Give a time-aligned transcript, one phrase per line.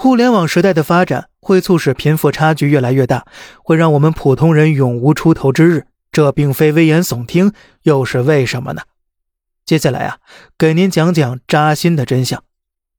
[0.00, 3.26] 互联网时代的发展会促使贫富差距越来越大，
[3.64, 5.88] 会让我们普通人永无出头之日。
[6.12, 7.52] 这并非危言耸听，
[7.82, 8.82] 又是为什么呢？
[9.64, 10.18] 接下来啊，
[10.56, 12.44] 给您讲讲扎心的真相：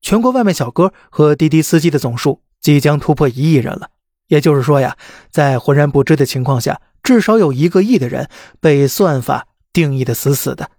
[0.02, 3.92] 全国外卖小哥和滴滴司机的总数即将突破一亿人了。
[4.28, 4.98] 也就是说呀，
[5.32, 8.28] 在浑然不知的情况下，至少有一个亿的人
[8.60, 10.70] 被算法定义的死死的。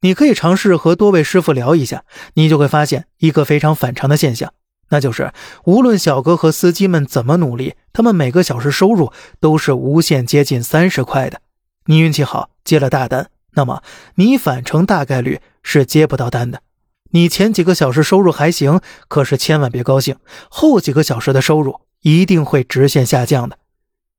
[0.00, 4.54] 你可以尝试和多位师傅聊一下，你就会发现一个非常反常的现象。
[4.90, 5.32] 那就是，
[5.64, 11.40] 无论小哥和司机们怎么努力，他们每个小时收入都是无限接近三十块的。
[11.86, 13.82] 你运气好接了大单，那么
[14.14, 16.62] 你返程大概率是接不到单的。
[17.10, 20.16] 你前几个小时收入还行，可是千万别高兴，
[20.50, 23.58] 后几个小时的收入一定会直线下降的。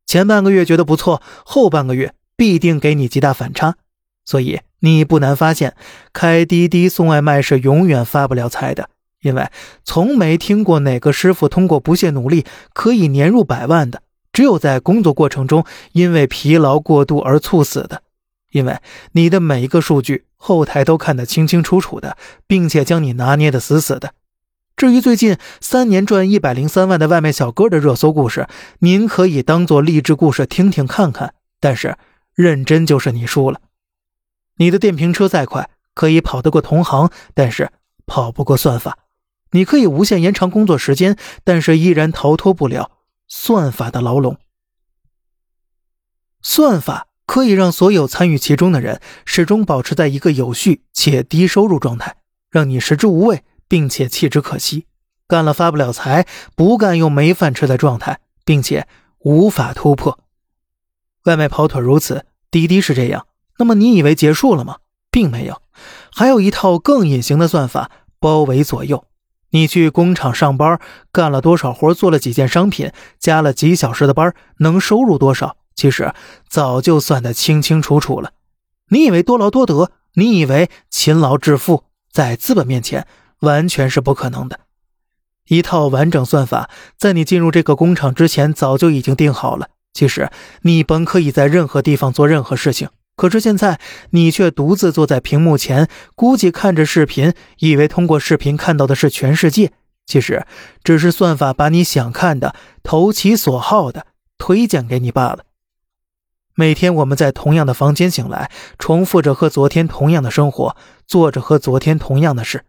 [0.05, 3.75] 前半个月觉得不错，后半个月必定给你极大反差。
[4.25, 5.75] 所以你不难发现，
[6.13, 8.89] 开滴滴送外卖是永远发不了财的。
[9.21, 9.49] 因为
[9.83, 18.03] 从没听过哪个师傅通过不懈努力可以年入百万的，只有在工作过程中因为疲劳过度而猝死的。
[18.51, 18.79] 因为
[19.11, 24.13] 你的每一个数据后台都看得清清楚楚的，并且将你拿捏的死死的。
[24.75, 28.47] 至于最近三年赚一百零三万的外卖小哥的热搜故事，
[28.79, 31.97] 您可以当做励志故事听听看看，但是
[32.33, 33.59] 认真就是你输了。
[34.55, 37.69] 你的电瓶车再快，可以跑得过同行，但是
[38.07, 38.97] 跑不过算法。
[39.51, 42.91] 你可以无限延长工作时间，但是依然逃脱不了
[43.27, 44.37] 算法的牢笼。
[46.41, 52.15] 算法可以让所有参与其中的人始终保持在一个有序且低收入状态，
[52.49, 54.85] 让你食之无味，并且弃之可惜。
[55.27, 56.25] 干了发不了财，
[56.55, 58.87] 不干又没饭吃的状态，并且
[59.19, 60.19] 无法突破。
[61.25, 63.27] 外卖跑腿如此，滴滴是这样。
[63.57, 64.77] 那么你以为结束了吗？
[65.11, 65.61] 并没有，
[66.11, 69.05] 还有一套更隐形的算法包围左右。
[69.51, 70.79] 你去工厂上班，
[71.11, 75.57] 干了多少活，做了几件商品，加了几小时的班，能收入多少？
[75.75, 76.13] 其实
[76.47, 78.33] 早就算得清清楚楚了。
[78.89, 79.91] 你以为多劳多得？
[80.15, 81.83] 你以为勤劳致富？
[82.11, 83.07] 在资本面前，
[83.41, 84.59] 完全是不可能的。
[85.47, 89.69] 一套完整算法在你进入这个工厂之前早就已经定好了。
[89.93, 90.29] 其实
[90.61, 92.89] 你本可以在任何地方做任何事情。
[93.19, 93.81] 可是现在
[94.11, 99.73] 你却独自坐在屏幕前，估计看着视频，以为通过视频看到的是全世界，
[100.05, 100.45] 其实
[100.85, 104.07] 只是算法把你想看的、投其所好的
[104.37, 105.39] 推荐给你罢了。
[106.55, 112.63] 每天我们在同样的房间醒来，重复着和昨天同样的生活，做着和昨天同样的事。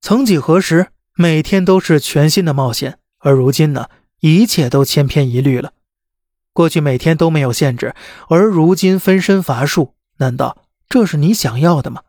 [0.00, 3.88] 曾几何时，每天都是全新的冒险，而如今呢，
[4.20, 5.72] 一切都千篇一律了。
[6.52, 7.94] 过去每天都没有限制，
[8.28, 12.02] 而如今分身乏术，难道这是你想要的吗？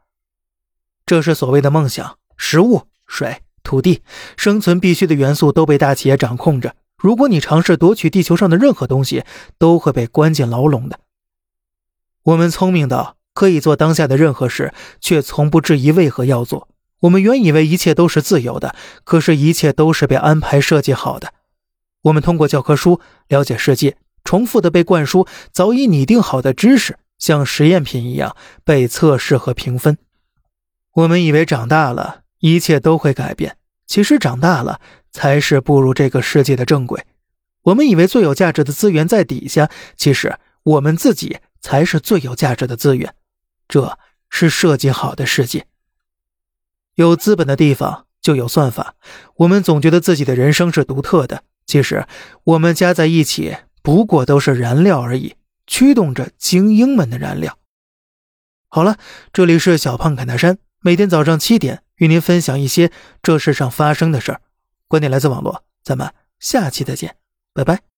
[1.05, 2.17] 这是所谓的梦想。
[2.37, 4.01] 食物、水、土地，
[4.35, 6.75] 生存必须的元素都被大企业掌控着。
[6.97, 9.23] 如果你尝试夺取地球上的任何东西，
[9.59, 10.99] 都会被关进牢笼的。
[12.23, 16.67] 我们聪明到可以做当下的任何事，却从不质疑为何要做。
[17.01, 21.33] 我们原以为一切都是自由的，可是，一切都是被安排设计好的。
[22.03, 23.97] 我们通过教科书了解世界。
[24.31, 29.97] 重复的被灌输早已拟定好的知识，像实验品一样被测试和评分。
[30.93, 34.79] 我们以为长大了一切都会改变，其实长大了
[35.11, 37.05] 才是步入这个世界的正轨。
[37.63, 43.13] 我们以为最有价值的资源在底下，其实我们自己才是最有价值的资源。
[43.67, 43.97] 这
[44.29, 45.65] 是设计好的世界。
[46.95, 48.95] 有资本的地方就有算法。
[49.35, 52.05] 我们总觉得自己的人生是独特的，其实
[52.45, 53.57] 我们加在一起。
[53.81, 55.35] 不过都是燃料而已，
[55.67, 57.57] 驱动着精英们的燃料。
[58.67, 58.97] 好了，
[59.33, 64.41] 这里是小胖侃大山，每天早上七点与您分享一些这世上发生的事儿。
[64.87, 67.15] 观点来自网络，咱们下期再见，
[67.53, 67.90] 拜拜。